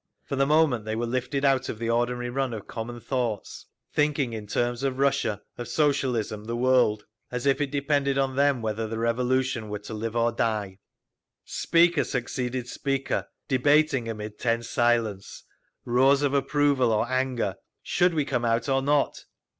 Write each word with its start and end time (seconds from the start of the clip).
For 0.23 0.35
the 0.35 0.47
moment 0.47 0.83
they 0.83 0.95
were 0.95 1.05
lifted 1.05 1.45
out 1.45 1.69
of 1.69 1.77
the 1.77 1.91
ordinary 1.91 2.31
run 2.31 2.55
of 2.55 2.65
common 2.65 2.99
thoughts, 2.99 3.67
thinking 3.93 4.33
in 4.33 4.47
terms 4.47 4.81
of 4.81 4.97
Russia, 4.97 5.43
of 5.59 5.67
Socialism, 5.67 6.45
the 6.45 6.55
world, 6.55 7.05
as 7.29 7.45
if 7.45 7.61
it 7.61 7.69
depended 7.69 8.17
on 8.17 8.35
them 8.35 8.63
whether 8.63 8.87
the 8.87 8.97
Revolution 8.97 9.69
were 9.69 9.77
to 9.77 9.93
live 9.93 10.15
or 10.15 10.31
die…. 10.31 10.79
Speaker 11.45 12.03
succeeded 12.03 12.67
speaker, 12.67 13.27
debating 13.47 14.09
amid 14.09 14.39
tense 14.39 14.67
silence, 14.67 15.43
roars 15.85 16.23
of 16.23 16.33
approval, 16.33 16.91
or 16.91 17.07
anger: 17.07 17.57
should 17.83 18.15
we 18.15 18.25
come 18.25 18.43
out 18.43 18.67
or 18.67 18.81
not? 18.81 19.25